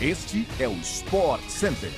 Este 0.00 0.46
é 0.60 0.68
o 0.68 0.74
Sport 0.74 1.42
Center. 1.48 1.90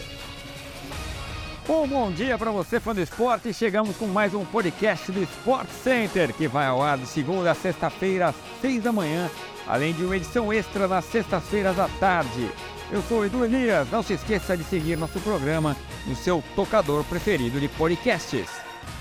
Um 1.69 1.87
bom 1.87 2.11
dia 2.11 2.39
para 2.39 2.51
você, 2.51 2.81
fã 2.81 2.95
do 2.95 3.01
esporte. 3.03 3.53
Chegamos 3.53 3.95
com 3.99 4.07
mais 4.07 4.33
um 4.33 4.43
podcast 4.43 5.13
do 5.13 5.23
Sport 5.23 5.69
Center, 5.69 6.33
que 6.33 6.49
vai 6.49 6.67
ao 6.67 6.83
ar 6.83 6.97
de 6.97 7.07
segunda 7.07 7.51
a 7.51 7.55
sexta-feira, 7.55 8.29
às 8.29 8.37
seis 8.63 8.83
da 8.83 8.91
manhã, 8.91 9.31
além 9.67 9.93
de 9.93 10.03
uma 10.03 10.17
edição 10.17 10.51
extra 10.51 10.89
nas 10.89 11.05
sextas-feiras 11.05 11.79
à 11.79 11.91
tarde. 12.01 12.51
Eu 12.91 13.03
sou 13.03 13.27
Edu 13.27 13.45
Elias. 13.45 13.91
Não 13.91 14.03
se 14.03 14.15
esqueça 14.15 14.57
de 14.57 14.65
seguir 14.65 14.97
nosso 14.97 15.21
programa 15.21 15.77
no 16.07 16.17
seu 16.17 16.43
tocador 16.57 17.05
preferido 17.05 17.61
de 17.61 17.69
podcasts. 17.69 18.49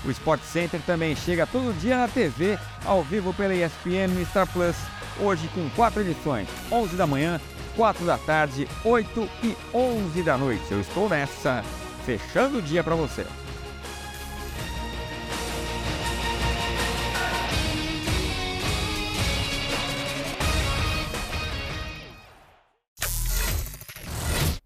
O 0.04 0.10
Sport 0.10 0.42
Center 0.42 0.80
também 0.82 1.16
chega 1.16 1.46
todo 1.46 1.78
dia 1.80 1.96
na 1.96 2.06
TV, 2.06 2.58
ao 2.84 3.02
vivo 3.02 3.32
pela 3.32 3.54
ESPN 3.54 4.08
no 4.08 4.26
Star 4.26 4.46
Plus, 4.46 4.76
hoje 5.20 5.48
com 5.54 5.68
quatro 5.70 6.00
edições, 6.00 6.48
11 6.70 6.96
da 6.96 7.06
manhã, 7.06 7.40
4 7.76 8.04
da 8.04 8.18
tarde, 8.18 8.66
8 8.84 9.28
e 9.42 9.56
11 9.72 10.22
da 10.22 10.36
noite. 10.36 10.64
Eu 10.70 10.80
estou 10.80 11.08
nessa, 11.08 11.62
fechando 12.04 12.58
o 12.58 12.62
dia 12.62 12.82
para 12.82 12.94
você. 12.94 13.26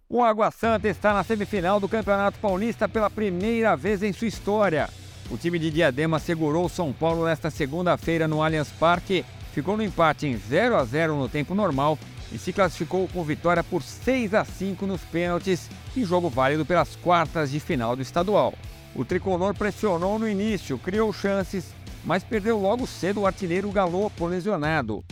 O 0.09 0.23
Água 0.23 0.49
Santa 0.53 0.87
está 0.87 1.13
na 1.13 1.25
semifinal 1.25 1.81
do 1.81 1.89
Campeonato 1.89 2.39
Paulista 2.39 2.89
pela 2.89 3.11
primeira 3.11 3.77
vez 3.77 4.01
em 4.01 4.13
sua 4.13 4.29
história. 4.29 4.89
O 5.29 5.37
time 5.37 5.59
de 5.59 5.73
Diadema 5.73 6.21
segurou 6.21 6.69
São 6.69 6.93
Paulo 6.93 7.25
nesta 7.25 7.51
segunda-feira 7.51 8.29
no 8.29 8.41
Allianz 8.41 8.69
Parque, 8.79 9.25
ficou 9.55 9.77
no 9.77 9.83
empate 9.85 10.27
em 10.27 10.37
0 10.37 10.77
a 10.77 10.85
0 10.85 11.17
no 11.17 11.29
tempo 11.29 11.55
normal 11.55 11.97
e 12.33 12.39
se 12.39 12.53
classificou 12.53 13.07
com 13.07 13.23
vitória 13.23 13.63
por 13.63 13.83
6 13.83 14.35
a 14.35 14.45
5 14.45 14.85
nos 14.87 15.01
pênaltis 15.03 15.71
e 15.97 16.05
jogo 16.05 16.29
válido 16.29 16.67
pelas 16.67 16.97
quartas 16.97 17.53
de 17.53 17.61
final 17.61 17.95
do 17.95 18.03
estadual. 18.03 18.53
O 18.95 19.05
tricolor 19.05 19.55
pressionou 19.55 20.19
no 20.19 20.29
início, 20.29 20.77
criou 20.79 21.13
chances, 21.13 21.73
mas 22.05 22.25
perdeu 22.25 22.59
logo 22.59 22.87
cedo 22.87 23.21
o 23.21 23.27
artilheiro 23.27 23.71
Galo 23.71 24.11
por 24.11 24.29
lesionado. 24.29 25.05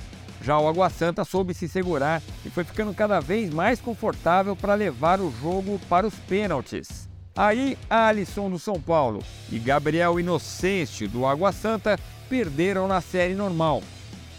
Já 0.43 0.59
o 0.59 0.67
Água 0.67 0.91
Santa 0.91 1.25
soube 1.25 1.55
se 1.55 1.69
segurar 1.69 2.21
e 2.45 2.51
foi 2.51 2.65
ficando 2.65 2.93
cada 2.93 3.21
vez 3.21 3.49
mais 3.49 3.81
confortável 3.81 4.57
para 4.57 4.75
levar 4.75 5.21
o 5.21 5.33
jogo 5.41 5.81
para 5.89 6.07
os 6.07 6.15
pênaltis. 6.15 7.09
Aí, 7.35 7.79
Alisson 7.89 8.51
do 8.51 8.59
São 8.59 8.81
Paulo 8.81 9.23
e 9.51 9.59
Gabriel 9.59 10.19
Inocêncio 10.19 11.09
do 11.09 11.25
Água 11.25 11.53
Santa 11.53 11.99
perderam 12.29 12.89
na 12.89 13.01
série 13.01 13.35
normal. 13.35 13.83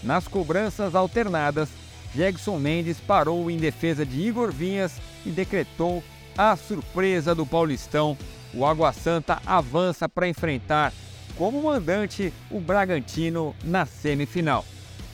Nas 0.04 0.28
cobranças 0.28 0.96
alternadas, 0.96 1.70
Jackson 2.14 2.59
Mendes 2.59 3.00
parou 3.00 3.50
em 3.50 3.58
defesa 3.58 4.06
de 4.06 4.22
Igor 4.22 4.52
Vinhas 4.52 4.94
e 5.26 5.30
decretou 5.30 6.04
a 6.38 6.56
surpresa 6.56 7.34
do 7.34 7.46
Paulistão. 7.46 8.18
O 8.54 8.66
Água 8.66 8.92
Santa 8.94 9.42
avança 9.46 10.08
para 10.08 10.28
enfrentar 10.28 10.94
como 11.38 11.64
mandante 11.64 12.31
o 12.52 12.59
Bragantino 12.59 13.56
na 13.64 13.86
semifinal. 13.86 14.66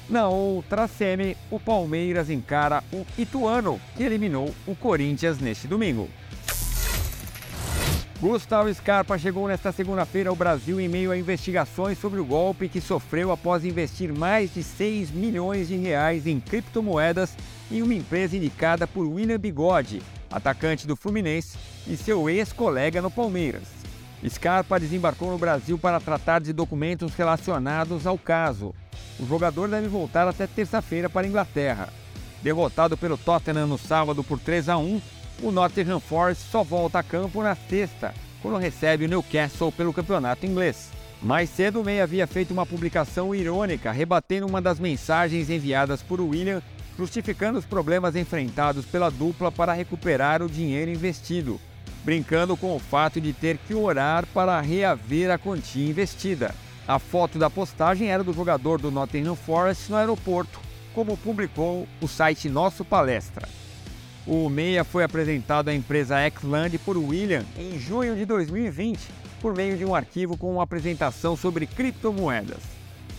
Na 0.10 0.28
outra 0.28 0.88
semi, 0.88 1.38
o 1.52 1.60
Palmeiras 1.60 2.30
encara 2.30 2.84
o 2.92 3.06
Ituano, 3.17 3.80
que 3.95 4.04
eliminou 4.04 4.54
o 4.66 4.76
Corinthians 4.76 5.40
neste 5.40 5.67
domingo. 5.67 6.10
Gustavo 8.22 8.73
Scarpa 8.73 9.17
chegou 9.17 9.48
nesta 9.48 9.72
segunda-feira 9.72 10.30
ao 10.30 10.36
Brasil 10.36 10.78
em 10.78 10.89
meio 10.89 11.09
a 11.09 11.17
investigações 11.17 11.98
sobre 11.98 12.20
o 12.20 12.26
golpe 12.26 12.67
que 12.67 12.81
sofreu 12.81 13.31
após 13.31 13.64
investir 13.64 14.14
mais 14.14 14.53
de 14.53 14.61
6 14.61 15.09
milhões 15.11 15.70
de 15.70 15.78
reais 15.78 16.28
em 16.28 16.38
criptomoedas 16.38 17.34
em 17.72 17.81
uma 17.81 17.94
empresa 17.94 18.36
indicada 18.36 18.86
por 18.86 19.08
William 19.08 19.39
Bigode, 19.39 20.02
atacante 20.30 20.86
do 20.86 20.98
Fluminense 20.98 21.58
e 21.88 21.95
seu 21.95 22.30
ex-colega 22.30 23.02
no 23.02 23.09
Palmeiras. 23.09 23.64
Scarpa 24.28 24.78
desembarcou 24.78 25.31
no 25.31 25.38
Brasil 25.38 25.80
para 25.80 26.02
tratar 26.02 26.42
de 26.42 26.52
documentos 26.52 27.15
relacionados 27.15 28.05
ao 28.05 28.17
caso. 28.17 28.76
O 29.17 29.26
jogador 29.26 29.70
deve 29.70 29.88
voltar 29.88 30.27
até 30.27 30.45
terça-feira 30.45 31.10
para 31.10 31.26
a 31.26 31.30
Inglaterra. 31.30 31.88
Derrotado 32.44 32.98
pelo 32.98 33.17
Tottenham 33.17 33.67
no 33.67 33.77
sábado 33.77 34.26
por 34.26 34.38
3 34.38 34.67
a 34.67 34.77
1, 34.77 35.02
o 35.42 35.52
Nottingham 35.52 36.00
Forest 36.00 36.44
só 36.50 36.64
volta 36.64 37.00
a 37.00 37.04
campo 37.04 37.42
na 37.42 37.55
sexta, 37.55 38.14
quando 38.42 38.58
recebe 38.58 39.05
o 39.05 39.08
Newcastle 39.08 39.72
pelo 39.72 39.94
campeonato 39.94 40.45
inglês. 40.45 40.89
Mais 41.22 41.50
cedo, 41.50 41.82
o 41.82 41.83
May 41.83 42.02
havia 42.02 42.26
feito 42.26 42.52
uma 42.52 42.66
publicação 42.66 43.36
irônica, 43.36 43.92
rebatendo 43.92 44.48
uma 44.48 44.61
das 44.61 44.80
mensagens 44.80 45.50
enviadas 45.50 46.02
por 46.02 46.22
William, 46.22 46.61
justificando 46.98 47.60
os 47.60 47.66
problemas 47.66 48.16
enfrentados 48.16 48.86
pela 48.86 49.10
dupla 49.10 49.52
para 49.52 49.73
recuperar 49.73 50.42
o 50.42 50.50
dinheiro 50.50 50.92
investido, 50.92 51.60
brincando 52.04 52.56
com 52.56 52.76
o 52.76 52.80
fato 52.80 53.20
de 53.20 53.33
ter 53.33 53.58
que 53.58 53.73
orar 53.73 54.26
para 54.33 54.60
reaver 54.61 55.32
a 55.32 55.38
quantia 55.38 55.89
investida. 55.89 56.54
A 56.88 56.98
foto 56.98 57.38
da 57.38 57.50
postagem 57.50 58.10
era 58.10 58.23
do 58.23 58.33
jogador 58.33 58.80
do 58.80 58.89
Nottingham 58.89 59.36
Forest 59.36 59.92
no 59.92 59.98
aeroporto, 59.98 60.60
como 60.94 61.17
publicou 61.17 61.88
o 62.02 62.08
site 62.08 62.50
Nosso 62.50 62.83
Palestra. 62.83 63.48
O 64.32 64.48
Meia 64.48 64.84
foi 64.84 65.04
apresentado 65.04 65.70
à 65.70 65.73
empresa 65.73 66.17
Xland 66.30 66.78
por 66.78 66.95
William 66.95 67.44
em 67.58 67.80
junho 67.80 68.16
de 68.16 68.26
2020, 68.26 69.00
por 69.42 69.56
meio 69.56 69.76
de 69.76 69.84
um 69.84 69.95
arquivo 69.95 70.38
com 70.38 70.54
uma 70.54 70.62
apresentação 70.62 71.36
sobre 71.36 71.66
criptomoedas. 71.66 72.60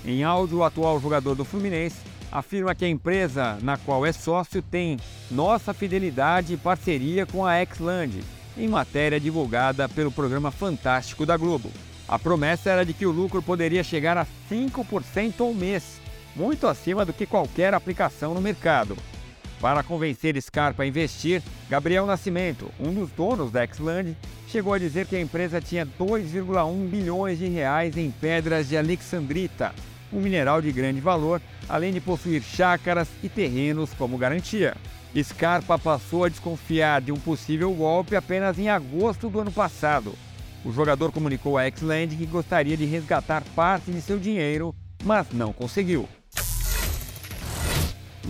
Em 0.04 0.22
áudio, 0.22 0.58
o 0.58 0.64
atual 0.64 1.00
jogador 1.00 1.34
do 1.34 1.44
Fluminense 1.44 1.96
afirma 2.30 2.76
que 2.76 2.84
a 2.84 2.88
empresa 2.88 3.58
na 3.60 3.76
qual 3.76 4.06
é 4.06 4.12
sócio 4.12 4.62
tem 4.62 5.00
nossa 5.28 5.74
fidelidade 5.74 6.54
e 6.54 6.56
parceria 6.56 7.26
com 7.26 7.44
a 7.44 7.54
Xland, 7.66 8.22
em 8.56 8.68
matéria 8.68 9.18
divulgada 9.18 9.88
pelo 9.88 10.12
programa 10.12 10.52
Fantástico 10.52 11.26
da 11.26 11.36
Globo. 11.36 11.72
A 12.06 12.20
promessa 12.20 12.70
era 12.70 12.86
de 12.86 12.94
que 12.94 13.04
o 13.04 13.10
lucro 13.10 13.42
poderia 13.42 13.82
chegar 13.82 14.16
a 14.16 14.24
5% 14.48 15.40
ao 15.40 15.52
mês, 15.52 16.00
muito 16.36 16.68
acima 16.68 17.04
do 17.04 17.12
que 17.12 17.26
qualquer 17.26 17.74
aplicação 17.74 18.32
no 18.32 18.40
mercado. 18.40 18.96
Para 19.60 19.82
convencer 19.82 20.40
Scarpa 20.40 20.82
a 20.82 20.86
investir, 20.86 21.42
Gabriel 21.68 22.06
Nascimento, 22.06 22.72
um 22.80 22.94
dos 22.94 23.10
donos 23.10 23.52
da 23.52 23.66
Xland, 23.66 24.16
chegou 24.48 24.72
a 24.72 24.78
dizer 24.78 25.06
que 25.06 25.14
a 25.14 25.20
empresa 25.20 25.60
tinha 25.60 25.84
2,1 25.84 26.88
bilhões 26.88 27.38
de 27.38 27.46
reais 27.46 27.94
em 27.98 28.10
pedras 28.10 28.70
de 28.70 28.76
alexandrita, 28.78 29.74
um 30.10 30.18
mineral 30.18 30.62
de 30.62 30.72
grande 30.72 30.98
valor, 30.98 31.42
além 31.68 31.92
de 31.92 32.00
possuir 32.00 32.42
chácaras 32.42 33.08
e 33.22 33.28
terrenos 33.28 33.92
como 33.92 34.16
garantia. 34.16 34.74
Scarpa 35.22 35.78
passou 35.78 36.24
a 36.24 36.30
desconfiar 36.30 37.02
de 37.02 37.12
um 37.12 37.16
possível 37.16 37.70
golpe 37.74 38.16
apenas 38.16 38.58
em 38.58 38.70
agosto 38.70 39.28
do 39.28 39.40
ano 39.40 39.52
passado. 39.52 40.14
O 40.64 40.72
jogador 40.72 41.12
comunicou 41.12 41.58
à 41.58 41.70
Xland 41.70 42.16
que 42.16 42.24
gostaria 42.24 42.78
de 42.78 42.86
resgatar 42.86 43.42
parte 43.54 43.90
de 43.90 44.00
seu 44.00 44.18
dinheiro, 44.18 44.74
mas 45.04 45.26
não 45.32 45.52
conseguiu. 45.52 46.08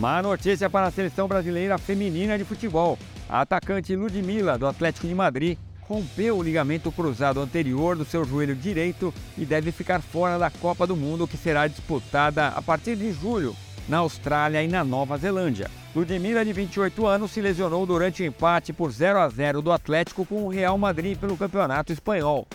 Má 0.00 0.22
notícia 0.22 0.70
para 0.70 0.86
a 0.86 0.90
seleção 0.90 1.28
brasileira 1.28 1.76
feminina 1.76 2.38
de 2.38 2.42
futebol. 2.42 2.98
A 3.28 3.42
atacante 3.42 3.94
Ludmilla, 3.94 4.56
do 4.56 4.66
Atlético 4.66 5.06
de 5.06 5.14
Madrid, 5.14 5.58
rompeu 5.82 6.38
o 6.38 6.42
ligamento 6.42 6.90
cruzado 6.90 7.38
anterior 7.38 7.94
do 7.94 8.04
seu 8.06 8.24
joelho 8.24 8.56
direito 8.56 9.12
e 9.36 9.44
deve 9.44 9.70
ficar 9.70 10.00
fora 10.00 10.38
da 10.38 10.50
Copa 10.50 10.86
do 10.86 10.96
Mundo, 10.96 11.28
que 11.28 11.36
será 11.36 11.66
disputada 11.66 12.48
a 12.48 12.62
partir 12.62 12.96
de 12.96 13.12
julho, 13.12 13.54
na 13.86 13.98
Austrália 13.98 14.62
e 14.62 14.68
na 14.68 14.82
Nova 14.82 15.18
Zelândia. 15.18 15.70
Ludmilla, 15.94 16.46
de 16.46 16.52
28 16.54 17.06
anos, 17.06 17.30
se 17.30 17.42
lesionou 17.42 17.84
durante 17.84 18.22
o 18.22 18.26
empate 18.26 18.72
por 18.72 18.90
0 18.90 19.18
a 19.18 19.28
0 19.28 19.60
do 19.60 19.70
Atlético 19.70 20.24
com 20.24 20.44
o 20.44 20.48
Real 20.48 20.78
Madrid 20.78 21.18
pelo 21.18 21.36
Campeonato 21.36 21.92
Espanhol. 21.92 22.48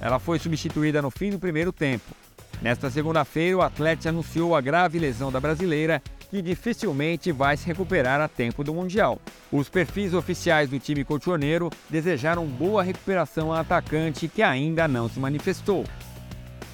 Ela 0.00 0.18
foi 0.18 0.38
substituída 0.38 1.02
no 1.02 1.10
fim 1.10 1.28
do 1.28 1.38
primeiro 1.38 1.74
tempo. 1.74 2.25
Nesta 2.60 2.90
segunda-feira, 2.90 3.58
o 3.58 3.62
Atlético 3.62 4.08
anunciou 4.08 4.56
a 4.56 4.60
grave 4.60 4.98
lesão 4.98 5.30
da 5.30 5.38
brasileira, 5.38 6.02
que 6.30 6.42
dificilmente 6.42 7.30
vai 7.30 7.56
se 7.56 7.66
recuperar 7.66 8.20
a 8.20 8.28
tempo 8.28 8.64
do 8.64 8.74
Mundial. 8.74 9.20
Os 9.52 9.68
perfis 9.68 10.14
oficiais 10.14 10.68
do 10.68 10.78
time 10.78 11.04
colchoneiro 11.04 11.70
desejaram 11.88 12.46
boa 12.46 12.82
recuperação 12.82 13.52
à 13.52 13.60
atacante, 13.60 14.26
que 14.26 14.42
ainda 14.42 14.88
não 14.88 15.08
se 15.08 15.20
manifestou. 15.20 15.84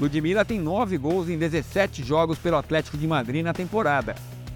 Ludmilla 0.00 0.44
tem 0.44 0.58
9 0.58 0.96
gols 0.96 1.28
em 1.28 1.36
17 1.36 2.02
jogos 2.02 2.38
pelo 2.38 2.56
Atlético 2.56 2.96
de 2.96 3.06
Madrid 3.06 3.44
na 3.44 3.52
temporada. 3.52 4.14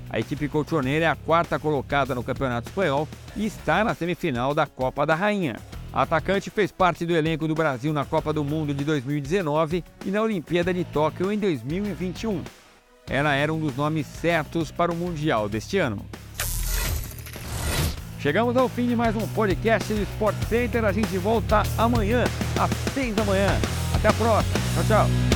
A 0.08 0.18
equipe 0.18 0.48
colchoneira 0.48 1.04
é 1.04 1.08
a 1.08 1.16
quarta 1.16 1.58
colocada 1.58 2.14
no 2.14 2.22
Campeonato 2.22 2.68
Espanhol 2.68 3.08
e 3.36 3.44
está 3.44 3.84
na 3.84 3.94
semifinal 3.94 4.54
da 4.54 4.66
Copa 4.66 5.04
da 5.04 5.14
Rainha. 5.14 5.56
Atacante 5.96 6.50
fez 6.50 6.70
parte 6.70 7.06
do 7.06 7.16
elenco 7.16 7.48
do 7.48 7.54
Brasil 7.54 7.90
na 7.90 8.04
Copa 8.04 8.30
do 8.30 8.44
Mundo 8.44 8.74
de 8.74 8.84
2019 8.84 9.82
e 10.04 10.10
na 10.10 10.20
Olimpíada 10.20 10.74
de 10.74 10.84
Tóquio 10.84 11.32
em 11.32 11.38
2021. 11.38 12.42
Ela 13.08 13.34
era 13.34 13.50
um 13.50 13.58
dos 13.58 13.74
nomes 13.74 14.06
certos 14.06 14.70
para 14.70 14.92
o 14.92 14.94
Mundial 14.94 15.48
deste 15.48 15.78
ano. 15.78 16.04
Chegamos 18.20 18.58
ao 18.58 18.68
fim 18.68 18.88
de 18.88 18.94
mais 18.94 19.16
um 19.16 19.26
podcast 19.28 19.90
do 19.94 20.02
Sport 20.02 20.36
Center. 20.50 20.84
A 20.84 20.92
gente 20.92 21.16
volta 21.16 21.62
amanhã, 21.78 22.24
às 22.60 22.70
6 22.92 23.14
da 23.14 23.24
manhã. 23.24 23.58
Até 23.94 24.08
a 24.08 24.12
próxima. 24.12 24.54
Tchau, 24.74 24.84
tchau. 24.84 25.35